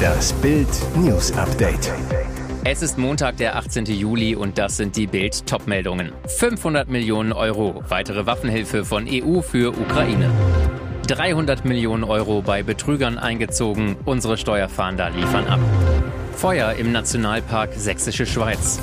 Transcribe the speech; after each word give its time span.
Das 0.00 0.32
Bild 0.34 0.68
News 0.96 1.32
Update. 1.32 1.92
Es 2.64 2.82
ist 2.82 2.98
Montag, 2.98 3.36
der 3.38 3.56
18. 3.56 3.86
Juli 3.86 4.34
und 4.34 4.58
das 4.58 4.76
sind 4.76 4.96
die 4.96 5.06
Bild 5.06 5.46
Topmeldungen. 5.46 6.12
500 6.26 6.88
Millionen 6.88 7.32
Euro 7.32 7.82
weitere 7.88 8.26
Waffenhilfe 8.26 8.84
von 8.84 9.06
EU 9.08 9.40
für 9.40 9.70
Ukraine. 9.70 10.30
300 11.06 11.64
Millionen 11.64 12.04
Euro 12.04 12.42
bei 12.42 12.62
Betrügern 12.62 13.18
eingezogen, 13.18 13.96
unsere 14.04 14.36
Steuerfahnder 14.36 15.10
liefern 15.10 15.46
ab. 15.46 15.60
Feuer 16.36 16.74
im 16.74 16.92
Nationalpark 16.92 17.74
Sächsische 17.74 18.26
Schweiz. 18.26 18.80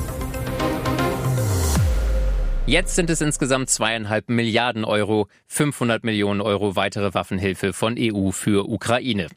Jetzt 2.68 2.96
sind 2.96 3.10
es 3.10 3.22
insgesamt 3.22 3.70
zweieinhalb 3.70 4.28
Milliarden 4.28 4.84
Euro, 4.84 5.30
500 5.46 6.04
Millionen 6.04 6.42
Euro 6.42 6.76
weitere 6.76 7.14
Waffenhilfe 7.14 7.72
von 7.72 7.96
EU 7.98 8.32
für 8.32 8.68
Ukraine. 8.68 9.28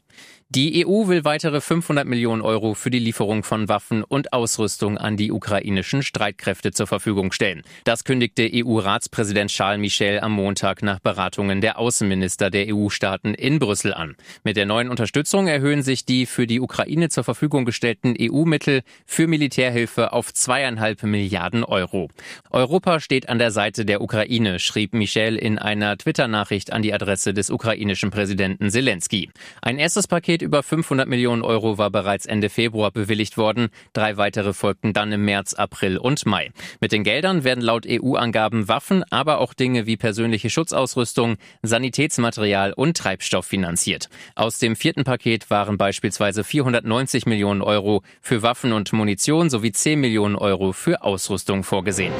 Die 0.53 0.85
EU 0.85 1.07
will 1.07 1.23
weitere 1.23 1.61
500 1.61 2.05
Millionen 2.05 2.41
Euro 2.41 2.73
für 2.73 2.89
die 2.89 2.99
Lieferung 2.99 3.43
von 3.43 3.69
Waffen 3.69 4.03
und 4.03 4.33
Ausrüstung 4.33 4.97
an 4.97 5.15
die 5.15 5.31
ukrainischen 5.31 6.03
Streitkräfte 6.03 6.73
zur 6.73 6.87
Verfügung 6.87 7.31
stellen. 7.31 7.61
Das 7.85 8.03
kündigte 8.03 8.49
EU-Ratspräsident 8.53 9.49
Charles 9.49 9.79
Michel 9.79 10.19
am 10.19 10.33
Montag 10.33 10.83
nach 10.83 10.99
Beratungen 10.99 11.61
der 11.61 11.79
Außenminister 11.79 12.49
der 12.49 12.65
EU-Staaten 12.67 13.33
in 13.33 13.59
Brüssel 13.59 13.93
an. 13.93 14.17
Mit 14.43 14.57
der 14.57 14.65
neuen 14.65 14.89
Unterstützung 14.89 15.47
erhöhen 15.47 15.83
sich 15.83 16.03
die 16.03 16.25
für 16.25 16.47
die 16.47 16.59
Ukraine 16.59 17.07
zur 17.07 17.23
Verfügung 17.23 17.63
gestellten 17.63 18.13
EU-Mittel 18.19 18.81
für 19.05 19.27
Militärhilfe 19.27 20.11
auf 20.11 20.33
zweieinhalb 20.33 21.03
Milliarden 21.03 21.63
Euro. 21.63 22.09
Europa 22.49 22.99
steht 22.99 23.29
an 23.29 23.39
der 23.39 23.51
Seite 23.51 23.85
der 23.85 24.01
Ukraine, 24.01 24.59
schrieb 24.59 24.95
Michel 24.95 25.37
in 25.37 25.59
einer 25.59 25.97
Twitter-Nachricht 25.97 26.73
an 26.73 26.81
die 26.81 26.93
Adresse 26.93 27.33
des 27.33 27.49
ukrainischen 27.49 28.11
Präsidenten 28.11 28.69
Zelensky. 28.69 29.29
Ein 29.61 29.79
erstes 29.79 30.09
Paket 30.09 30.40
Paket 30.41 30.47
über 30.47 30.63
500 30.63 31.07
Millionen 31.07 31.43
Euro 31.43 31.77
war 31.77 31.89
bereits 31.89 32.25
Ende 32.25 32.49
Februar 32.49 32.91
bewilligt 32.91 33.37
worden. 33.37 33.69
Drei 33.93 34.17
weitere 34.17 34.53
folgten 34.53 34.93
dann 34.93 35.11
im 35.11 35.23
März, 35.23 35.53
April 35.53 35.97
und 35.97 36.25
Mai. 36.25 36.51
Mit 36.79 36.91
den 36.91 37.03
Geldern 37.03 37.43
werden 37.43 37.63
laut 37.63 37.85
EU-Angaben 37.87 38.67
Waffen, 38.67 39.03
aber 39.11 39.39
auch 39.39 39.53
Dinge 39.53 39.85
wie 39.85 39.97
persönliche 39.97 40.49
Schutzausrüstung, 40.49 41.37
Sanitätsmaterial 41.61 42.73
und 42.73 42.97
Treibstoff 42.97 43.45
finanziert. 43.45 44.09
Aus 44.35 44.57
dem 44.57 44.75
vierten 44.75 45.03
Paket 45.03 45.49
waren 45.49 45.77
beispielsweise 45.77 46.43
490 46.43 47.25
Millionen 47.25 47.61
Euro 47.61 48.01
für 48.21 48.41
Waffen 48.41 48.73
und 48.73 48.91
Munition 48.93 49.49
sowie 49.49 49.71
10 49.71 49.99
Millionen 49.99 50.35
Euro 50.35 50.71
für 50.73 51.03
Ausrüstung 51.03 51.63
vorgesehen. 51.63 52.13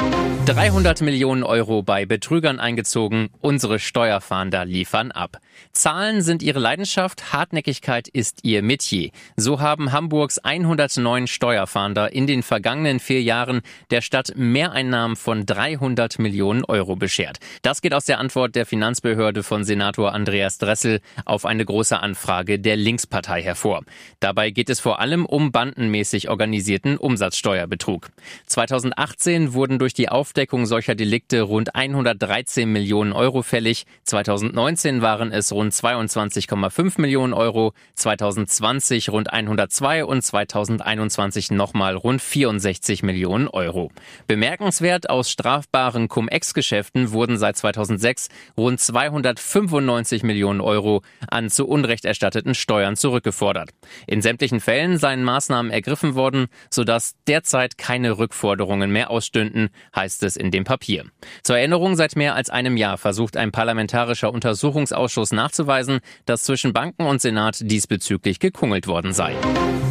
300 0.45 1.01
Millionen 1.01 1.43
Euro 1.43 1.81
bei 1.83 2.05
Betrügern 2.05 2.59
eingezogen, 2.59 3.29
unsere 3.41 3.79
Steuerfahnder 3.79 4.65
liefern 4.65 5.11
ab. 5.11 5.37
Zahlen 5.71 6.21
sind 6.21 6.43
ihre 6.43 6.59
Leidenschaft, 6.59 7.33
Hartnäckigkeit 7.33 8.07
ist 8.07 8.39
ihr 8.43 8.61
Metier. 8.61 9.11
So 9.35 9.59
haben 9.59 9.91
Hamburgs 9.91 10.39
109 10.39 11.27
Steuerfahnder 11.27 12.11
in 12.13 12.27
den 12.27 12.43
vergangenen 12.43 12.99
vier 12.99 13.21
Jahren 13.21 13.61
der 13.89 14.01
Stadt 14.01 14.33
Mehreinnahmen 14.35 15.15
von 15.15 15.45
300 15.45 16.19
Millionen 16.19 16.65
Euro 16.65 16.95
beschert. 16.95 17.39
Das 17.61 17.81
geht 17.81 17.93
aus 17.93 18.05
der 18.05 18.19
Antwort 18.19 18.55
der 18.55 18.65
Finanzbehörde 18.65 19.43
von 19.43 19.63
Senator 19.63 20.13
Andreas 20.13 20.57
Dressel 20.57 20.99
auf 21.25 21.45
eine 21.45 21.65
große 21.65 21.99
Anfrage 21.99 22.59
der 22.59 22.75
Linkspartei 22.75 23.41
hervor. 23.41 23.81
Dabei 24.19 24.51
geht 24.51 24.69
es 24.69 24.79
vor 24.79 24.99
allem 24.99 25.25
um 25.25 25.51
bandenmäßig 25.51 26.29
organisierten 26.29 26.97
Umsatzsteuerbetrug. 26.97 28.09
2018 28.47 29.53
wurden 29.53 29.79
durch 29.79 29.93
die 29.93 30.09
Aufdeckung 30.09 30.65
solcher 30.65 30.95
Delikte 30.95 31.41
rund 31.41 31.75
113 31.75 32.71
Millionen 32.71 33.13
Euro 33.13 33.41
fällig. 33.41 33.85
2019 34.03 35.01
waren 35.01 35.31
es 35.31 35.50
rund 35.51 35.73
22,5 35.73 36.99
Millionen 37.01 37.33
Euro. 37.33 37.73
2020 37.95 39.09
rund 39.09 39.31
102 39.31 40.05
und 40.05 40.21
2021 40.21 41.51
nochmal 41.51 41.95
rund 41.95 42.21
64 42.21 43.03
Millionen 43.03 43.47
Euro. 43.47 43.91
Bemerkenswert 44.27 45.09
aus 45.09 45.29
strafbaren 45.29 46.07
Cum-Ex-Geschäften 46.07 47.11
wurden 47.11 47.37
seit 47.37 47.57
2006 47.57 48.29
rund 48.57 48.79
295 48.79 50.23
Millionen 50.23 50.61
Euro 50.61 51.01
an 51.27 51.49
zu 51.49 51.67
Unrecht 51.67 52.05
erstatteten 52.05 52.55
Steuern 52.55 52.95
zurückgefordert. 52.95 53.71
In 54.07 54.21
sämtlichen 54.21 54.59
Fällen 54.59 54.97
seien 54.97 55.23
Maßnahmen 55.23 55.71
ergriffen 55.71 56.15
worden, 56.15 56.47
sodass 56.69 57.15
derzeit 57.27 57.77
keine 57.77 58.17
Rückforderungen 58.17 58.91
mehr 58.91 59.09
ausstünden, 59.09 59.69
heißt 59.95 60.23
es 60.23 60.35
in 60.35 60.51
dem 60.51 60.63
Papier. 60.63 61.05
Zur 61.43 61.57
Erinnerung, 61.57 61.95
seit 61.95 62.15
mehr 62.15 62.35
als 62.35 62.49
einem 62.49 62.77
Jahr 62.77 62.97
versucht 62.97 63.37
ein 63.37 63.51
parlamentarischer 63.51 64.31
Untersuchungsausschuss 64.31 65.30
nachzuweisen, 65.31 65.99
dass 66.25 66.43
zwischen 66.43 66.73
Banken 66.73 67.05
und 67.05 67.21
Senat 67.21 67.59
diesbezüglich 67.61 68.39
gekungelt 68.39 68.87
worden 68.87 69.13
sei. 69.13 69.35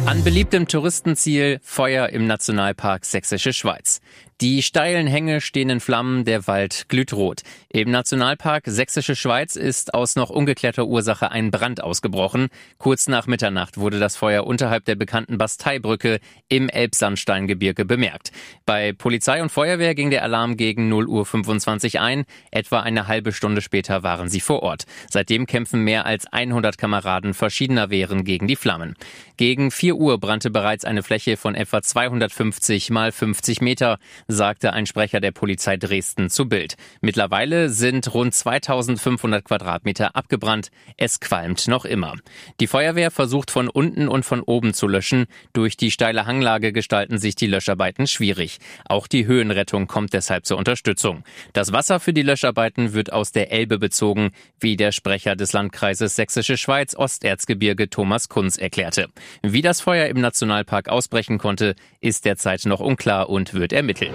An 0.05 0.23
beliebtem 0.23 0.67
Touristenziel 0.67 1.59
Feuer 1.61 2.09
im 2.09 2.27
Nationalpark 2.27 3.05
Sächsische 3.05 3.53
Schweiz. 3.53 4.01
Die 4.41 4.63
steilen 4.63 5.05
Hänge 5.05 5.39
stehen 5.39 5.69
in 5.69 5.79
Flammen, 5.79 6.25
der 6.25 6.47
Wald 6.47 6.89
glüht 6.89 7.13
rot. 7.13 7.41
Im 7.69 7.91
Nationalpark 7.91 8.63
Sächsische 8.65 9.15
Schweiz 9.15 9.55
ist 9.55 9.93
aus 9.93 10.15
noch 10.15 10.31
ungeklärter 10.31 10.87
Ursache 10.87 11.29
ein 11.29 11.51
Brand 11.51 11.83
ausgebrochen. 11.83 12.47
Kurz 12.79 13.07
nach 13.07 13.27
Mitternacht 13.27 13.77
wurde 13.77 13.99
das 13.99 14.17
Feuer 14.17 14.47
unterhalb 14.47 14.85
der 14.85 14.95
bekannten 14.95 15.37
Basteibrücke 15.37 16.19
im 16.49 16.69
Elbsandsteingebirge 16.69 17.85
bemerkt. 17.85 18.31
Bei 18.65 18.93
Polizei 18.93 19.43
und 19.43 19.51
Feuerwehr 19.51 19.93
ging 19.93 20.09
der 20.09 20.23
Alarm 20.23 20.57
gegen 20.57 20.89
0 20.89 21.05
Uhr 21.05 21.23
25 21.23 21.99
ein. 21.99 22.23
Etwa 22.49 22.79
eine 22.79 23.05
halbe 23.05 23.33
Stunde 23.33 23.61
später 23.61 24.01
waren 24.01 24.27
sie 24.27 24.41
vor 24.41 24.63
Ort. 24.63 24.85
Seitdem 25.11 25.45
kämpfen 25.45 25.83
mehr 25.83 26.07
als 26.07 26.25
100 26.25 26.79
Kameraden 26.79 27.35
verschiedener 27.35 27.91
Wehren 27.91 28.23
gegen 28.23 28.47
die 28.47 28.55
Flammen. 28.55 28.95
Gegen 29.37 29.69
4 29.69 29.97
Uhr 29.97 30.19
brannte 30.19 30.49
bereits 30.49 30.83
eine 30.83 31.03
Fläche 31.03 31.37
von 31.37 31.53
etwa 31.53 31.83
250 31.83 32.89
mal 32.89 33.11
50 33.11 33.61
Meter 33.61 33.99
sagte 34.31 34.73
ein 34.73 34.85
Sprecher 34.85 35.19
der 35.19 35.31
Polizei 35.31 35.77
Dresden 35.77 36.29
zu 36.29 36.47
Bild. 36.47 36.75
Mittlerweile 37.01 37.69
sind 37.69 38.13
rund 38.13 38.33
2500 38.33 39.43
Quadratmeter 39.43 40.15
abgebrannt. 40.15 40.71
Es 40.97 41.19
qualmt 41.19 41.67
noch 41.67 41.85
immer. 41.85 42.15
Die 42.59 42.67
Feuerwehr 42.67 43.11
versucht 43.11 43.51
von 43.51 43.69
unten 43.69 44.07
und 44.07 44.23
von 44.25 44.41
oben 44.41 44.73
zu 44.73 44.87
löschen. 44.87 45.25
Durch 45.53 45.77
die 45.77 45.91
steile 45.91 46.25
Hanglage 46.25 46.71
gestalten 46.73 47.17
sich 47.17 47.35
die 47.35 47.47
Löscharbeiten 47.47 48.07
schwierig. 48.07 48.59
Auch 48.85 49.07
die 49.07 49.25
Höhenrettung 49.25 49.87
kommt 49.87 50.13
deshalb 50.13 50.45
zur 50.45 50.57
Unterstützung. 50.57 51.23
Das 51.53 51.71
Wasser 51.71 51.99
für 51.99 52.13
die 52.13 52.21
Löscharbeiten 52.21 52.93
wird 52.93 53.11
aus 53.13 53.31
der 53.31 53.51
Elbe 53.51 53.79
bezogen, 53.79 54.31
wie 54.59 54.77
der 54.77 54.91
Sprecher 54.91 55.35
des 55.35 55.53
Landkreises 55.53 56.15
Sächsische 56.15 56.57
Schweiz 56.57 56.95
Osterzgebirge 56.95 57.89
Thomas 57.89 58.29
Kunz 58.29 58.57
erklärte. 58.57 59.07
Wie 59.41 59.61
das 59.61 59.81
Feuer 59.81 60.07
im 60.07 60.21
Nationalpark 60.21 60.89
ausbrechen 60.89 61.37
konnte, 61.37 61.75
ist 61.99 62.25
derzeit 62.25 62.65
noch 62.65 62.79
unklar 62.79 63.29
und 63.29 63.53
wird 63.53 63.73
ermittelt. 63.73 64.10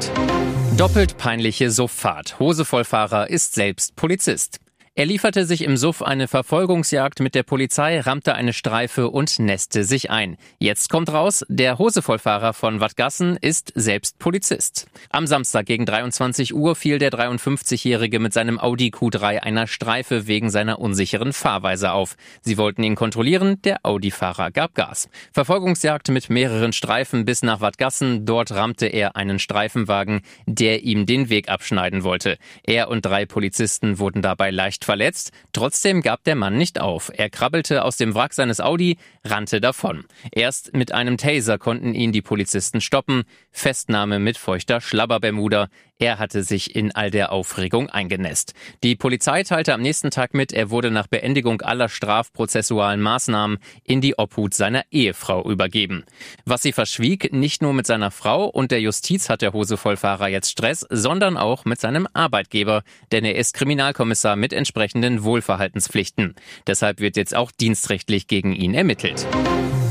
Doppelt 0.76 1.16
peinliche 1.16 1.70
Sofffahrt. 1.70 2.38
Hosevollfahrer 2.38 3.30
ist 3.30 3.54
selbst 3.54 3.96
Polizist. 3.96 4.60
Er 4.98 5.04
lieferte 5.04 5.44
sich 5.44 5.62
im 5.62 5.76
Suff 5.76 6.00
eine 6.00 6.26
Verfolgungsjagd 6.26 7.20
mit 7.20 7.34
der 7.34 7.42
Polizei, 7.42 8.00
rammte 8.00 8.34
eine 8.34 8.54
Streife 8.54 9.10
und 9.10 9.38
nässte 9.38 9.84
sich 9.84 10.10
ein. 10.10 10.38
Jetzt 10.58 10.88
kommt 10.88 11.12
raus, 11.12 11.44
der 11.50 11.76
Hosevollfahrer 11.76 12.54
von 12.54 12.80
Wattgassen 12.80 13.36
ist 13.38 13.72
selbst 13.74 14.18
Polizist. 14.18 14.86
Am 15.10 15.26
Samstag 15.26 15.66
gegen 15.66 15.84
23 15.84 16.54
Uhr 16.54 16.74
fiel 16.76 16.98
der 16.98 17.10
53-Jährige 17.10 18.20
mit 18.20 18.32
seinem 18.32 18.58
Audi 18.58 18.88
Q3 18.88 19.40
einer 19.40 19.66
Streife 19.66 20.28
wegen 20.28 20.48
seiner 20.48 20.78
unsicheren 20.78 21.34
Fahrweise 21.34 21.92
auf. 21.92 22.16
Sie 22.40 22.56
wollten 22.56 22.82
ihn 22.82 22.94
kontrollieren, 22.94 23.60
der 23.64 23.84
Audi-Fahrer 23.84 24.50
gab 24.50 24.74
Gas. 24.74 25.10
Verfolgungsjagd 25.30 26.08
mit 26.08 26.30
mehreren 26.30 26.72
Streifen 26.72 27.26
bis 27.26 27.42
nach 27.42 27.60
Wattgassen. 27.60 28.24
Dort 28.24 28.50
rammte 28.52 28.86
er 28.86 29.14
einen 29.14 29.40
Streifenwagen, 29.40 30.22
der 30.46 30.84
ihm 30.84 31.04
den 31.04 31.28
Weg 31.28 31.50
abschneiden 31.50 32.02
wollte. 32.02 32.38
Er 32.62 32.88
und 32.88 33.04
drei 33.04 33.26
Polizisten 33.26 33.98
wurden 33.98 34.22
dabei 34.22 34.50
leicht 34.50 34.85
verletzt. 34.86 35.32
Trotzdem 35.52 36.00
gab 36.00 36.24
der 36.24 36.34
Mann 36.34 36.56
nicht 36.56 36.80
auf. 36.80 37.12
Er 37.14 37.28
krabbelte 37.28 37.84
aus 37.84 37.98
dem 37.98 38.14
Wrack 38.14 38.32
seines 38.32 38.60
Audi, 38.60 38.96
rannte 39.24 39.60
davon. 39.60 40.06
Erst 40.32 40.72
mit 40.74 40.92
einem 40.92 41.18
Taser 41.18 41.58
konnten 41.58 41.92
ihn 41.92 42.12
die 42.12 42.22
Polizisten 42.22 42.80
stoppen. 42.80 43.24
Festnahme 43.50 44.18
mit 44.18 44.38
feuchter 44.38 44.80
Schlabberbermuda. 44.80 45.68
Er 45.98 46.18
hatte 46.18 46.42
sich 46.42 46.76
in 46.76 46.94
all 46.94 47.10
der 47.10 47.32
Aufregung 47.32 47.88
eingenässt. 47.88 48.52
Die 48.82 48.96
Polizei 48.96 49.44
teilte 49.44 49.72
am 49.72 49.80
nächsten 49.80 50.10
Tag 50.10 50.34
mit, 50.34 50.52
er 50.52 50.68
wurde 50.68 50.90
nach 50.90 51.06
Beendigung 51.06 51.62
aller 51.62 51.88
strafprozessualen 51.88 53.00
Maßnahmen 53.00 53.56
in 53.82 54.02
die 54.02 54.18
Obhut 54.18 54.52
seiner 54.52 54.84
Ehefrau 54.90 55.48
übergeben. 55.50 56.04
Was 56.44 56.62
sie 56.62 56.72
verschwieg, 56.72 57.32
nicht 57.32 57.62
nur 57.62 57.72
mit 57.72 57.86
seiner 57.86 58.10
Frau 58.10 58.44
und 58.44 58.72
der 58.72 58.82
Justiz 58.82 59.30
hat 59.30 59.40
der 59.40 59.54
Hosevollfahrer 59.54 60.28
jetzt 60.28 60.50
Stress, 60.50 60.86
sondern 60.90 61.38
auch 61.38 61.64
mit 61.64 61.80
seinem 61.80 62.06
Arbeitgeber, 62.12 62.82
denn 63.10 63.24
er 63.24 63.36
ist 63.36 63.54
Kriminalkommissar 63.54 64.36
mit 64.36 64.52
entsprechenden 64.52 65.24
Wohlverhaltenspflichten. 65.24 66.34
Deshalb 66.66 67.00
wird 67.00 67.16
jetzt 67.16 67.34
auch 67.34 67.50
dienstrechtlich 67.50 68.26
gegen 68.26 68.52
ihn 68.52 68.74
ermittelt. 68.74 69.26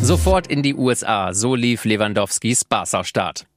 Sofort 0.03 0.45
in 0.45 0.61
die 0.61 0.75
USA, 0.75 1.33
so 1.33 1.55
lief 1.55 1.83
Lewandowskis 1.83 2.63
Barca-Start. 2.63 3.47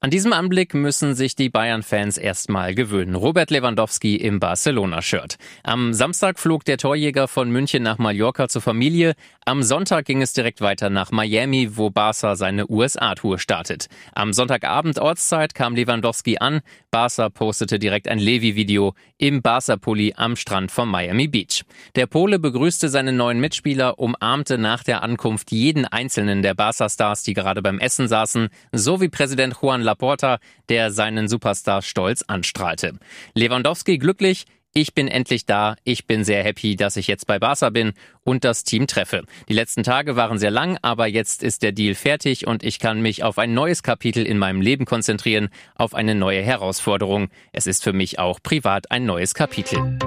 An 0.00 0.10
diesem 0.10 0.32
Anblick 0.32 0.74
müssen 0.74 1.16
sich 1.16 1.34
die 1.34 1.50
Bayern-Fans 1.50 2.18
erstmal 2.18 2.72
gewöhnen. 2.72 3.16
Robert 3.16 3.50
Lewandowski 3.50 4.14
im 4.14 4.38
Barcelona-Shirt. 4.38 5.38
Am 5.64 5.92
Samstag 5.92 6.38
flog 6.38 6.64
der 6.64 6.78
Torjäger 6.78 7.26
von 7.26 7.50
München 7.50 7.82
nach 7.82 7.98
Mallorca 7.98 8.46
zur 8.46 8.62
Familie. 8.62 9.14
Am 9.44 9.64
Sonntag 9.64 10.04
ging 10.04 10.22
es 10.22 10.32
direkt 10.32 10.60
weiter 10.60 10.88
nach 10.88 11.10
Miami, 11.10 11.76
wo 11.76 11.90
Barca 11.90 12.36
seine 12.36 12.70
USA-Tour 12.70 13.40
startet. 13.40 13.88
Am 14.14 14.32
Sonntagabend 14.32 15.00
Ortszeit 15.00 15.52
kam 15.56 15.74
Lewandowski 15.74 16.38
an. 16.38 16.60
Barca 16.92 17.28
postete 17.28 17.80
direkt 17.80 18.06
ein 18.06 18.20
Levi-Video 18.20 18.94
im 19.16 19.42
Barca-Pulli 19.42 20.14
am 20.16 20.36
Strand 20.36 20.70
von 20.70 20.88
Miami 20.88 21.26
Beach. 21.26 21.64
Der 21.96 22.06
Pole 22.06 22.38
begrüßte 22.38 22.88
seine 22.88 23.12
neuen 23.12 23.40
Mitspieler, 23.40 23.98
umarmte 23.98 24.58
nach 24.58 24.84
der 24.84 25.02
Ankunft 25.02 25.50
jeden 25.50 25.86
einzelnen 25.86 26.42
der 26.42 26.54
Barca-Stars, 26.54 27.24
die 27.24 27.34
gerade 27.34 27.62
beim 27.62 27.80
Essen 27.80 28.06
saßen, 28.06 28.48
sowie 28.70 29.08
Präsident 29.08 29.56
Juan 29.60 29.87
Laporta, 29.88 30.38
der 30.68 30.90
seinen 30.90 31.28
Superstar 31.28 31.80
stolz 31.80 32.22
anstrahlte. 32.26 32.98
Lewandowski 33.34 33.96
glücklich, 33.96 34.44
ich 34.74 34.94
bin 34.94 35.08
endlich 35.08 35.46
da, 35.46 35.76
ich 35.82 36.06
bin 36.06 36.24
sehr 36.24 36.44
happy, 36.44 36.76
dass 36.76 36.96
ich 36.96 37.06
jetzt 37.06 37.26
bei 37.26 37.38
Barca 37.38 37.70
bin 37.70 37.94
und 38.22 38.44
das 38.44 38.64
Team 38.64 38.86
treffe. 38.86 39.22
Die 39.48 39.54
letzten 39.54 39.82
Tage 39.82 40.14
waren 40.14 40.38
sehr 40.38 40.50
lang, 40.50 40.78
aber 40.82 41.06
jetzt 41.06 41.42
ist 41.42 41.62
der 41.62 41.72
Deal 41.72 41.94
fertig 41.94 42.46
und 42.46 42.62
ich 42.62 42.78
kann 42.78 43.00
mich 43.00 43.24
auf 43.24 43.38
ein 43.38 43.54
neues 43.54 43.82
Kapitel 43.82 44.26
in 44.26 44.36
meinem 44.36 44.60
Leben 44.60 44.84
konzentrieren, 44.84 45.48
auf 45.74 45.94
eine 45.94 46.14
neue 46.14 46.42
Herausforderung. 46.42 47.28
Es 47.52 47.66
ist 47.66 47.82
für 47.82 47.94
mich 47.94 48.18
auch 48.18 48.40
privat 48.42 48.90
ein 48.90 49.06
neues 49.06 49.32
Kapitel. 49.32 49.98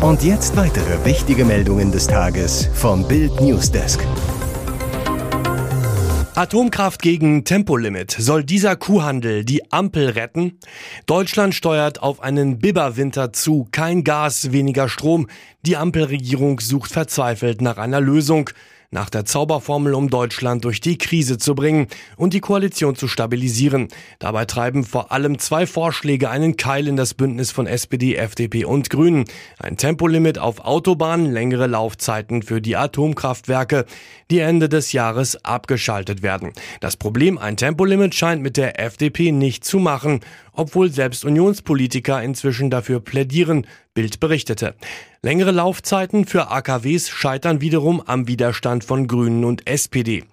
Und 0.00 0.22
jetzt 0.22 0.56
weitere 0.56 1.04
wichtige 1.04 1.44
Meldungen 1.44 1.92
des 1.92 2.06
Tages 2.06 2.70
vom 2.72 3.06
Bild 3.06 3.40
Newsdesk. 3.40 4.00
Atomkraft 6.38 7.02
gegen 7.02 7.42
Tempolimit. 7.42 8.12
Soll 8.12 8.44
dieser 8.44 8.76
Kuhhandel 8.76 9.44
die 9.44 9.72
Ampel 9.72 10.10
retten? 10.10 10.60
Deutschland 11.06 11.52
steuert 11.52 12.00
auf 12.00 12.22
einen 12.22 12.60
Biberwinter 12.60 13.32
zu. 13.32 13.66
Kein 13.72 14.04
Gas, 14.04 14.52
weniger 14.52 14.88
Strom. 14.88 15.26
Die 15.62 15.76
Ampelregierung 15.76 16.60
sucht 16.60 16.92
verzweifelt 16.92 17.60
nach 17.60 17.76
einer 17.76 18.00
Lösung 18.00 18.50
nach 18.90 19.10
der 19.10 19.26
Zauberformel, 19.26 19.92
um 19.92 20.08
Deutschland 20.08 20.64
durch 20.64 20.80
die 20.80 20.96
Krise 20.96 21.36
zu 21.36 21.54
bringen 21.54 21.88
und 22.16 22.32
die 22.32 22.40
Koalition 22.40 22.96
zu 22.96 23.06
stabilisieren. 23.06 23.88
Dabei 24.18 24.46
treiben 24.46 24.84
vor 24.84 25.12
allem 25.12 25.38
zwei 25.38 25.66
Vorschläge 25.66 26.30
einen 26.30 26.56
Keil 26.56 26.88
in 26.88 26.96
das 26.96 27.12
Bündnis 27.12 27.50
von 27.50 27.66
SPD, 27.66 28.14
FDP 28.14 28.64
und 28.64 28.88
Grünen. 28.88 29.24
Ein 29.58 29.76
Tempolimit 29.76 30.38
auf 30.38 30.60
Autobahnen, 30.60 31.30
längere 31.30 31.66
Laufzeiten 31.66 32.42
für 32.42 32.62
die 32.62 32.76
Atomkraftwerke, 32.76 33.84
die 34.30 34.38
Ende 34.38 34.70
des 34.70 34.92
Jahres 34.92 35.44
abgeschaltet 35.44 36.22
werden. 36.22 36.52
Das 36.80 36.96
Problem, 36.96 37.36
ein 37.36 37.58
Tempolimit 37.58 38.14
scheint 38.14 38.42
mit 38.42 38.56
der 38.56 38.80
FDP 38.80 39.32
nicht 39.32 39.64
zu 39.64 39.78
machen 39.78 40.20
obwohl 40.58 40.90
selbst 40.90 41.24
Unionspolitiker 41.24 42.20
inzwischen 42.20 42.68
dafür 42.68 42.98
plädieren, 42.98 43.64
Bild 43.94 44.18
berichtete. 44.18 44.74
Längere 45.22 45.52
Laufzeiten 45.52 46.26
für 46.26 46.50
AKWs 46.50 47.08
scheitern 47.08 47.60
wiederum 47.60 48.02
am 48.04 48.26
Widerstand 48.26 48.82
von 48.82 49.06
Grünen 49.06 49.44
und 49.44 49.68
SPD. 49.68 50.24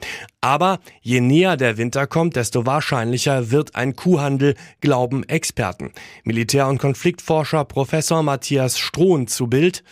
Aber 0.42 0.80
je 1.02 1.22
näher 1.22 1.58
der 1.58 1.78
Winter 1.78 2.08
kommt, 2.08 2.36
desto 2.36 2.66
wahrscheinlicher 2.66 3.52
wird 3.52 3.76
ein 3.76 3.96
Kuhhandel, 3.96 4.56
glauben 4.82 5.24
Experten. 5.30 5.92
Militär- 6.24 6.70
und 6.70 6.80
Konfliktforscher 6.80 7.64
Professor 7.64 8.24
Matthias 8.24 8.80
Strohn 8.80 9.28
zu 9.28 9.46
Bild. 9.46 9.84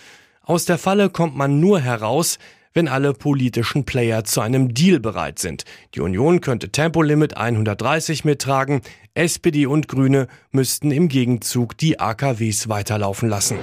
Aus 0.41 0.65
der 0.65 0.79
Falle 0.79 1.11
kommt 1.11 1.37
man 1.37 1.59
nur 1.59 1.79
heraus, 1.79 2.39
wenn 2.73 2.87
alle 2.87 3.13
politischen 3.13 3.85
Player 3.85 4.23
zu 4.23 4.41
einem 4.41 4.73
Deal 4.73 4.99
bereit 4.99 5.39
sind. 5.39 5.65
Die 5.95 6.01
Union 6.01 6.41
könnte 6.41 6.69
Tempolimit 6.69 7.37
130 7.37 8.25
mittragen, 8.25 8.81
SPD 9.13 9.65
und 9.65 9.87
Grüne 9.87 10.27
müssten 10.51 10.91
im 10.91 11.07
Gegenzug 11.07 11.77
die 11.77 11.99
AKWs 11.99 12.69
weiterlaufen 12.69 13.29
lassen. 13.29 13.57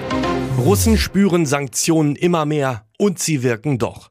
Russen 0.58 0.98
spüren 0.98 1.46
Sanktionen 1.46 2.16
immer 2.16 2.44
mehr 2.44 2.84
und 2.98 3.18
sie 3.18 3.42
wirken 3.42 3.78
doch. 3.78 4.10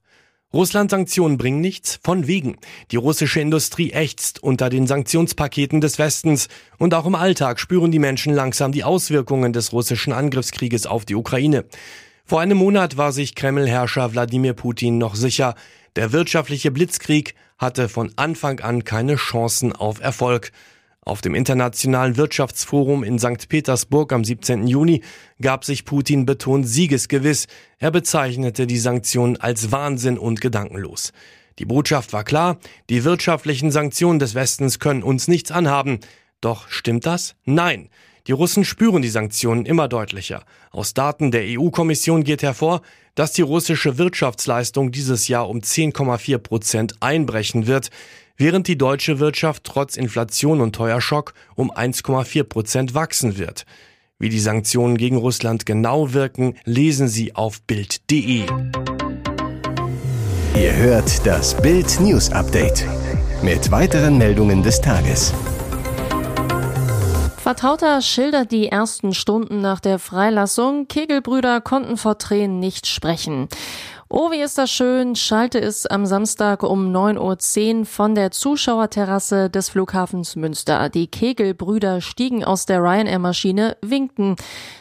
Russland-Sanktionen 0.51 1.37
bringen 1.37 1.61
nichts, 1.61 1.99
von 2.03 2.25
wegen. 2.25 2.57
Die 2.89 2.95
russische 2.95 3.39
Industrie 3.39 3.91
ächzt 3.91 4.41
unter 4.41 4.71
den 4.71 4.87
Sanktionspaketen 4.87 5.79
des 5.79 5.99
Westens 5.99 6.47
und 6.79 6.95
auch 6.95 7.05
im 7.05 7.13
Alltag 7.13 7.59
spüren 7.59 7.91
die 7.91 7.99
Menschen 7.99 8.33
langsam 8.33 8.71
die 8.71 8.83
Auswirkungen 8.83 9.53
des 9.53 9.73
russischen 9.73 10.11
Angriffskrieges 10.11 10.87
auf 10.87 11.05
die 11.05 11.13
Ukraine. 11.13 11.65
Vor 12.29 12.41
einem 12.41 12.59
Monat 12.59 12.95
war 12.95 13.11
sich 13.11 13.33
Kreml-Herrscher 13.33 14.13
Wladimir 14.13 14.53
Putin 14.53 14.99
noch 14.99 15.15
sicher, 15.15 15.55
der 15.95 16.11
wirtschaftliche 16.11 16.69
Blitzkrieg 16.69 17.33
hatte 17.57 17.89
von 17.89 18.13
Anfang 18.17 18.59
an 18.59 18.83
keine 18.83 19.15
Chancen 19.15 19.73
auf 19.73 19.99
Erfolg. 19.99 20.51
Auf 21.01 21.21
dem 21.21 21.33
Internationalen 21.33 22.17
Wirtschaftsforum 22.17 23.03
in 23.03 23.17
St. 23.17 23.49
Petersburg 23.49 24.13
am 24.13 24.23
17. 24.23 24.67
Juni 24.67 25.01
gab 25.41 25.65
sich 25.65 25.85
Putin 25.85 26.27
betont 26.27 26.67
siegesgewiss. 26.67 27.47
Er 27.79 27.89
bezeichnete 27.89 28.67
die 28.67 28.77
Sanktionen 28.77 29.37
als 29.37 29.71
Wahnsinn 29.71 30.19
und 30.19 30.39
gedankenlos. 30.39 31.13
Die 31.57 31.65
Botschaft 31.65 32.13
war 32.13 32.25
klar, 32.25 32.59
die 32.91 33.05
wirtschaftlichen 33.05 33.71
Sanktionen 33.71 34.19
des 34.19 34.35
Westens 34.35 34.77
können 34.77 35.01
uns 35.01 35.27
nichts 35.27 35.49
anhaben. 35.49 35.99
Doch 36.41 36.69
stimmt 36.69 37.07
das? 37.07 37.33
Nein. 37.43 37.89
Die 38.27 38.31
Russen 38.31 38.65
spüren 38.65 39.01
die 39.01 39.09
Sanktionen 39.09 39.65
immer 39.65 39.87
deutlicher. 39.87 40.43
Aus 40.71 40.93
Daten 40.93 41.31
der 41.31 41.43
EU-Kommission 41.45 42.23
geht 42.23 42.43
hervor, 42.43 42.81
dass 43.15 43.33
die 43.33 43.41
russische 43.41 43.97
Wirtschaftsleistung 43.97 44.91
dieses 44.91 45.27
Jahr 45.27 45.49
um 45.49 45.59
10,4 45.59 46.37
Prozent 46.37 46.95
einbrechen 46.99 47.67
wird, 47.67 47.89
während 48.37 48.67
die 48.67 48.77
deutsche 48.77 49.19
Wirtschaft 49.19 49.63
trotz 49.63 49.97
Inflation 49.97 50.61
und 50.61 50.75
Teuerschock 50.75 51.33
um 51.55 51.71
1,4 51.71 52.43
Prozent 52.43 52.93
wachsen 52.93 53.37
wird. 53.37 53.65
Wie 54.19 54.29
die 54.29 54.39
Sanktionen 54.39 54.97
gegen 54.97 55.17
Russland 55.17 55.65
genau 55.65 56.13
wirken, 56.13 56.55
lesen 56.65 57.07
Sie 57.07 57.35
auf 57.35 57.61
Bild.de. 57.61 58.45
Ihr 60.55 60.75
hört 60.75 61.25
das 61.25 61.55
Bild 61.61 61.99
News 62.01 62.29
Update 62.31 62.85
mit 63.41 63.71
weiteren 63.71 64.17
Meldungen 64.17 64.61
des 64.61 64.81
Tages. 64.81 65.33
Vertrauter 67.49 68.03
schildert 68.03 68.51
die 68.51 68.67
ersten 68.67 69.11
Stunden 69.11 69.59
nach 69.59 69.79
der 69.79 69.97
Freilassung. 69.97 70.87
Kegelbrüder 70.87 71.61
konnten 71.61 71.97
vor 71.97 72.19
Tränen 72.19 72.59
nicht 72.59 72.85
sprechen. 72.85 73.47
Oh, 74.07 74.29
wie 74.29 74.39
ist 74.39 74.59
das 74.59 74.69
schön, 74.69 75.15
schalte 75.15 75.59
es 75.59 75.87
am 75.87 76.05
Samstag 76.05 76.61
um 76.61 76.95
9.10 76.95 77.79
Uhr 77.79 77.85
von 77.85 78.13
der 78.13 78.29
Zuschauerterrasse 78.29 79.49
des 79.49 79.69
Flughafens 79.69 80.35
Münster. 80.35 80.89
Die 80.89 81.07
Kegelbrüder 81.07 82.01
stiegen 82.01 82.43
aus 82.43 82.67
der 82.67 82.81
Ryanair-Maschine, 82.81 83.77
winkten. 83.81 84.35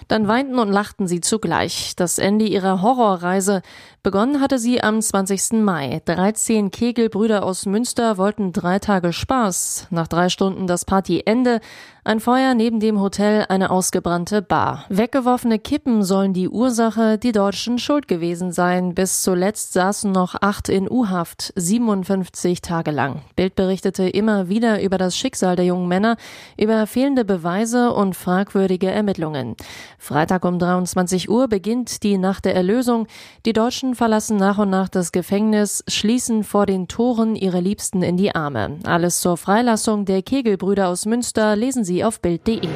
Dann 0.08 0.26
weinten 0.26 0.58
und 0.58 0.72
lachten 0.72 1.06
sie 1.06 1.20
zugleich. 1.20 1.94
Das 1.94 2.18
Ende 2.18 2.46
ihrer 2.46 2.80
Horrorreise. 2.80 3.60
Begonnen 4.02 4.40
hatte 4.40 4.58
sie 4.58 4.82
am 4.82 5.02
20. 5.02 5.60
Mai. 5.62 6.00
13 6.06 6.70
Kegelbrüder 6.70 7.44
aus 7.44 7.66
Münster 7.66 8.16
wollten 8.16 8.54
drei 8.54 8.78
Tage 8.78 9.12
Spaß. 9.12 9.88
Nach 9.90 10.08
drei 10.08 10.30
Stunden 10.30 10.66
das 10.66 10.86
Partyende. 10.86 11.60
Ein 12.08 12.20
Feuer 12.20 12.54
neben 12.54 12.80
dem 12.80 13.00
Hotel, 13.02 13.44
eine 13.50 13.70
ausgebrannte 13.70 14.40
Bar. 14.40 14.86
Weggeworfene 14.88 15.58
Kippen 15.58 16.02
sollen 16.02 16.32
die 16.32 16.48
Ursache, 16.48 17.18
die 17.18 17.32
Deutschen 17.32 17.78
schuld 17.78 18.08
gewesen 18.08 18.50
sein. 18.50 18.94
Bis 18.94 19.22
zuletzt 19.22 19.74
saßen 19.74 20.10
noch 20.10 20.34
acht 20.40 20.70
in 20.70 20.90
U-Haft, 20.90 21.52
57 21.54 22.62
Tage 22.62 22.92
lang. 22.92 23.20
Bild 23.36 23.56
berichtete 23.56 24.08
immer 24.08 24.48
wieder 24.48 24.80
über 24.80 24.96
das 24.96 25.18
Schicksal 25.18 25.54
der 25.54 25.66
jungen 25.66 25.86
Männer, 25.86 26.16
über 26.56 26.86
fehlende 26.86 27.26
Beweise 27.26 27.92
und 27.92 28.16
fragwürdige 28.16 28.90
Ermittlungen. 28.90 29.54
Freitag 29.98 30.44
um 30.44 30.58
23 30.58 31.28
Uhr 31.28 31.48
beginnt 31.48 32.02
die 32.04 32.18
Nacht 32.18 32.44
der 32.44 32.54
Erlösung. 32.54 33.06
Die 33.44 33.52
Deutschen 33.52 33.94
verlassen 33.94 34.36
nach 34.36 34.58
und 34.58 34.70
nach 34.70 34.88
das 34.88 35.12
Gefängnis, 35.12 35.84
schließen 35.88 36.44
vor 36.44 36.66
den 36.66 36.88
Toren 36.88 37.34
ihre 37.34 37.60
Liebsten 37.60 38.02
in 38.02 38.16
die 38.16 38.34
Arme. 38.34 38.78
Alles 38.84 39.20
zur 39.20 39.36
Freilassung 39.36 40.04
der 40.04 40.22
Kegelbrüder 40.22 40.88
aus 40.88 41.04
Münster 41.04 41.56
lesen 41.56 41.84
Sie 41.84 42.04
auf 42.04 42.20
Bild.de. 42.20 42.68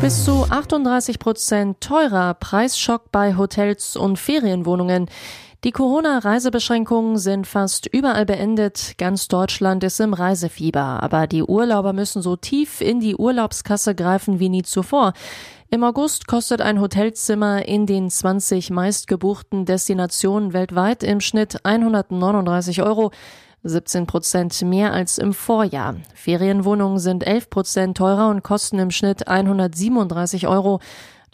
Bis 0.00 0.24
zu 0.24 0.44
38 0.50 1.18
Prozent 1.18 1.80
teurer 1.80 2.34
Preisschock 2.34 3.10
bei 3.12 3.36
Hotels 3.36 3.96
und 3.96 4.18
Ferienwohnungen. 4.18 5.08
Die 5.64 5.72
Corona-Reisebeschränkungen 5.72 7.16
sind 7.16 7.46
fast 7.46 7.86
überall 7.86 8.26
beendet. 8.26 8.98
Ganz 8.98 9.28
Deutschland 9.28 9.82
ist 9.82 9.98
im 9.98 10.12
Reisefieber. 10.12 11.02
Aber 11.02 11.26
die 11.26 11.42
Urlauber 11.42 11.94
müssen 11.94 12.20
so 12.20 12.36
tief 12.36 12.82
in 12.82 13.00
die 13.00 13.16
Urlaubskasse 13.16 13.94
greifen 13.94 14.40
wie 14.40 14.50
nie 14.50 14.62
zuvor. 14.62 15.14
Im 15.74 15.82
August 15.82 16.28
kostet 16.28 16.60
ein 16.60 16.80
Hotelzimmer 16.80 17.66
in 17.66 17.84
den 17.84 18.08
20 18.08 18.70
meistgebuchten 18.70 19.64
Destinationen 19.64 20.52
weltweit 20.52 21.02
im 21.02 21.20
Schnitt 21.20 21.64
139 21.64 22.80
Euro. 22.82 23.10
17 23.64 24.06
Prozent 24.06 24.62
mehr 24.62 24.92
als 24.92 25.18
im 25.18 25.32
Vorjahr. 25.34 25.96
Ferienwohnungen 26.14 27.00
sind 27.00 27.26
11 27.26 27.50
Prozent 27.50 27.96
teurer 27.96 28.28
und 28.28 28.44
kosten 28.44 28.78
im 28.78 28.92
Schnitt 28.92 29.26
137 29.26 30.46
Euro. 30.46 30.78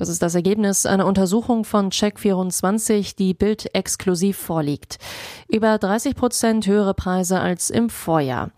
Das 0.00 0.08
ist 0.08 0.22
das 0.22 0.34
Ergebnis 0.34 0.86
einer 0.86 1.04
Untersuchung 1.04 1.66
von 1.66 1.90
Check24, 1.90 3.16
die 3.16 3.34
Bild 3.34 3.74
exklusiv 3.74 4.38
vorliegt. 4.38 4.96
Über 5.46 5.76
30 5.76 6.16
Prozent 6.16 6.66
höhere 6.66 6.94
Preise 6.94 7.38
als 7.38 7.68
im 7.68 7.90
Vorjahr. 7.90 8.50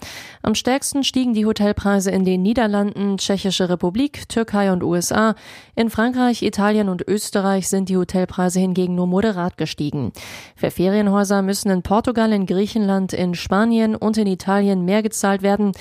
Am 0.43 0.55
stärksten 0.55 1.03
stiegen 1.03 1.35
die 1.35 1.45
Hotelpreise 1.45 2.13
in 2.13 2.25
den 2.25 2.43
Niederlanden, 2.43 3.19
Tschechische 3.19 3.69
Republik, 3.69 4.29
Türkei 4.29 4.71
und 4.71 4.85
USA. 4.85 5.35
In 5.75 5.91
Frankreich, 5.91 6.43
Italien 6.43 6.89
und 6.89 7.03
Österreich 7.09 7.69
sind 7.69 7.89
die 7.89 7.97
Hotelpreise 7.97 8.61
hingegen 8.61 8.95
nur 8.95 9.09
moderat 9.09 9.57
gestiegen. 9.57 10.13
Für 10.55 10.71
Ferienhäuser 10.71 11.43
müssen 11.43 11.73
in 11.73 11.83
Portugal, 11.83 12.33
in 12.33 12.47
Griechenland, 12.47 13.13
in 13.13 13.35
Spanien 13.35 13.97
und 13.97 14.17
in 14.17 14.29
Italien 14.29 14.85
mehr 14.85 15.03
gezahlt 15.03 15.43
werden. 15.43 15.73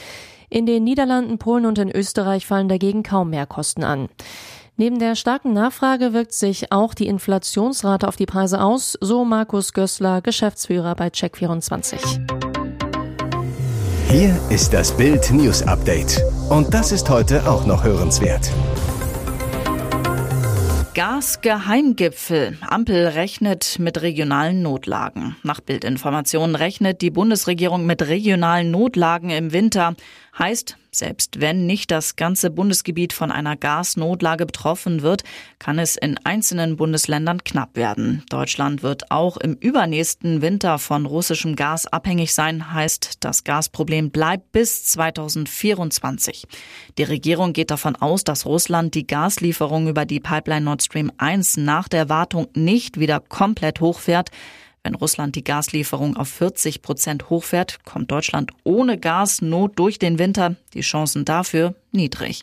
In 0.49 0.65
den 0.65 0.83
Niederlanden, 0.83 1.37
Polen 1.37 1.67
und 1.67 1.77
in 1.77 1.91
Österreich 1.91 2.47
fallen 2.47 2.67
dagegen 2.67 3.03
kaum 3.03 3.29
mehr 3.29 3.45
Kosten 3.45 3.83
an. 3.83 4.09
Neben 4.77 4.99
der 4.99 5.15
starken 5.15 5.53
Nachfrage 5.53 6.13
wirkt 6.13 6.33
sich 6.33 6.71
auch 6.71 6.93
die 6.93 7.07
Inflationsrate 7.07 8.07
auf 8.07 8.15
die 8.15 8.25
Preise 8.25 8.61
aus, 8.61 8.97
so 9.01 9.25
Markus 9.25 9.73
Gößler, 9.73 10.21
Geschäftsführer 10.21 10.95
bei 10.95 11.07
Check24. 11.07 12.19
Hier 14.09 14.37
ist 14.49 14.73
das 14.73 14.95
Bild 14.95 15.31
News 15.31 15.61
Update. 15.63 16.21
Und 16.49 16.73
das 16.73 16.91
ist 16.91 17.09
heute 17.09 17.49
auch 17.49 17.65
noch 17.65 17.83
hörenswert. 17.83 18.51
Gasgeheimgipfel. 20.93 22.57
Ampel 22.67 23.07
rechnet 23.07 23.79
mit 23.79 24.01
regionalen 24.01 24.61
Notlagen. 24.61 25.37
Nach 25.43 25.61
Bildinformationen 25.61 26.55
rechnet 26.57 27.01
die 27.01 27.11
Bundesregierung 27.11 27.85
mit 27.85 28.01
regionalen 28.01 28.71
Notlagen 28.71 29.29
im 29.29 29.53
Winter. 29.53 29.95
Heißt, 30.37 30.75
selbst 30.93 31.39
wenn 31.39 31.65
nicht 31.65 31.89
das 31.89 32.17
ganze 32.17 32.49
Bundesgebiet 32.49 33.13
von 33.13 33.31
einer 33.31 33.55
Gasnotlage 33.55 34.45
betroffen 34.45 35.01
wird, 35.01 35.23
kann 35.57 35.79
es 35.79 35.95
in 35.95 36.17
einzelnen 36.25 36.75
Bundesländern 36.75 37.43
knapp 37.43 37.77
werden. 37.77 38.23
Deutschland 38.29 38.83
wird 38.83 39.09
auch 39.09 39.37
im 39.37 39.53
übernächsten 39.53 40.41
Winter 40.41 40.79
von 40.79 41.05
russischem 41.05 41.55
Gas 41.55 41.87
abhängig 41.87 42.33
sein, 42.33 42.73
heißt, 42.73 43.23
das 43.23 43.45
Gasproblem 43.45 44.11
bleibt 44.11 44.51
bis 44.51 44.83
2024. 44.85 46.45
Die 46.97 47.03
Regierung 47.03 47.53
geht 47.53 47.71
davon 47.71 47.95
aus, 47.95 48.25
dass 48.25 48.45
Russland 48.45 48.93
die 48.93 49.07
Gaslieferung 49.07 49.87
über 49.87 50.05
die 50.05 50.19
Pipeline 50.19 50.65
Nord 50.65 50.83
Stream 50.83 51.11
1 51.17 51.57
nach 51.57 51.87
der 51.87 52.09
Wartung 52.09 52.47
nicht 52.53 52.99
wieder 52.99 53.21
komplett 53.21 53.79
hochfährt. 53.79 54.29
Wenn 54.83 54.95
Russland 54.95 55.35
die 55.35 55.43
Gaslieferung 55.43 56.17
auf 56.17 56.29
40 56.29 56.81
Prozent 56.81 57.29
hochfährt, 57.29 57.85
kommt 57.85 58.09
Deutschland 58.09 58.51
ohne 58.63 58.97
Gasnot 58.97 59.77
durch 59.77 59.99
den 59.99 60.17
Winter. 60.17 60.55
Die 60.73 60.81
Chancen 60.81 61.23
dafür 61.23 61.75
niedrig. 61.91 62.41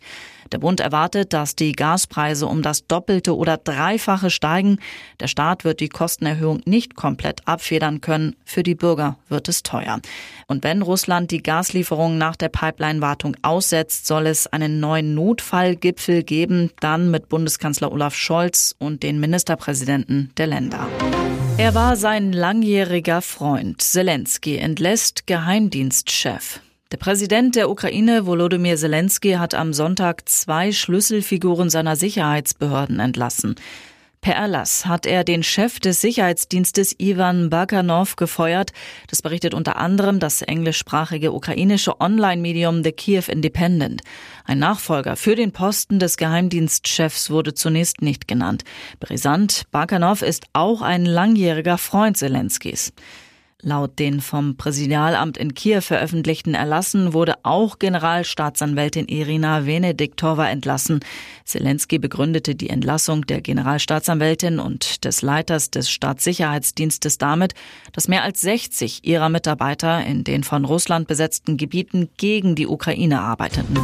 Der 0.53 0.59
Bund 0.59 0.81
erwartet, 0.81 1.33
dass 1.33 1.57
die 1.57 1.73
Gaspreise 1.73 2.47
um 2.47 2.63
das 2.63 2.87
Doppelte 2.87 3.37
oder 3.37 3.57
Dreifache 3.57 4.31
steigen. 4.31 4.79
Der 5.21 5.27
Staat 5.27 5.65
wird 5.65 5.81
die 5.81 5.89
Kostenerhöhung 5.89 6.63
nicht 6.65 6.95
komplett 6.95 7.47
abfedern 7.47 8.01
können. 8.01 8.37
Für 8.45 8.63
die 8.63 8.75
Bürger 8.75 9.19
wird 9.29 9.49
es 9.49 9.63
teuer. 9.63 10.01
Und 10.47 10.65
wenn 10.65 10.81
Russland 10.81 11.31
die 11.33 11.43
Gaslieferungen 11.43 12.19
nach 12.19 12.37
der 12.37 12.49
Pipeline-Wartung 12.49 13.37
aussetzt, 13.43 14.07
soll 14.07 14.27
es 14.27 14.47
einen 14.47 14.81
neuen 14.81 15.15
Notfallgipfel 15.15 16.23
geben, 16.23 16.71
dann 16.81 17.11
mit 17.11 17.29
Bundeskanzler 17.29 17.93
Olaf 17.93 18.15
Scholz 18.15 18.75
und 18.79 19.03
den 19.03 19.21
Ministerpräsidenten 19.21 20.31
der 20.37 20.47
Länder. 20.47 20.87
Er 21.59 21.75
war 21.75 21.97
sein 21.97 22.33
langjähriger 22.33 23.21
Freund. 23.21 23.83
Zelensky 23.83 24.59
entlässt 24.59 25.27
Geheimdienstchef. 25.27 26.61
Der 26.93 26.99
Präsident 26.99 27.57
der 27.57 27.69
Ukraine, 27.69 28.27
Volodymyr 28.27 28.77
Zelensky, 28.77 29.33
hat 29.33 29.55
am 29.55 29.73
Sonntag 29.73 30.29
zwei 30.29 30.71
Schlüsselfiguren 30.71 31.69
seiner 31.69 31.97
Sicherheitsbehörden 31.97 33.01
entlassen. 33.01 33.57
Per 34.21 34.35
Erlass 34.35 34.87
hat 34.87 35.07
er 35.07 35.23
den 35.23 35.43
Chef 35.43 35.79
des 35.79 36.01
Sicherheitsdienstes 36.01 36.97
Ivan 36.99 37.51
Bakanov 37.51 38.17
gefeuert. 38.17 38.73
Das 39.07 39.23
berichtet 39.23 39.55
unter 39.55 39.77
anderem 39.77 40.19
das 40.19 40.43
englischsprachige 40.43 41.33
ukrainische 41.33 42.01
Online-Medium 42.01 42.83
The 42.83 42.93
Kiev 42.93 43.31
Independent. 43.31 44.03
Ein 44.45 44.59
Nachfolger 44.59 45.17
für 45.17 45.37
den 45.37 45.53
Posten 45.53 45.99
des 45.99 46.17
Geheimdienstchefs 46.17 47.31
wurde 47.31 47.55
zunächst 47.55 48.03
nicht 48.03 48.27
genannt. 48.27 48.65
Brisant, 48.99 49.65
Bakanov 49.71 50.23
ist 50.23 50.47
auch 50.53 50.83
ein 50.83 51.07
langjähriger 51.07 51.79
Freund 51.79 52.17
Zelenskis. 52.17 52.93
Laut 53.61 53.99
den 53.99 54.21
vom 54.21 54.57
Präsidialamt 54.57 55.37
in 55.37 55.53
Kiew 55.53 55.81
veröffentlichten 55.81 56.55
Erlassen 56.55 57.13
wurde 57.13 57.35
auch 57.43 57.81
Generalstaatsanwältin 57.81 59.09
Irina 59.09 59.67
Venediktova 59.67 60.49
entlassen. 60.49 61.01
Zelensky 61.45 61.99
begründete 61.99 62.55
die 62.55 62.71
Entlassung 62.71 63.27
der 63.27 63.41
Generalstaatsanwältin 63.41 64.61
und 64.61 65.05
des 65.05 65.23
Leiters 65.23 65.73
des 65.73 65.91
Staatssicherheitsdienstes 65.91 67.19
damit, 67.19 67.55
dass 67.91 68.07
mehr 68.07 68.23
als 68.23 68.43
60 68.43 69.05
ihrer 69.05 69.29
Mitarbeiter 69.29 70.05
in 70.05 70.23
den 70.23 70.45
von 70.45 70.65
Russland 70.65 71.09
besetzten 71.09 71.57
Gebieten 71.57 72.11
gegen 72.17 72.55
die 72.55 72.69
Ukraine 72.69 73.23
arbeiteten. 73.23 73.77